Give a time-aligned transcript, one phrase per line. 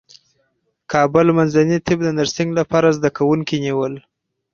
[0.91, 3.93] کابل منځني طب د نرسنګ لپاره زدکوونکي نیول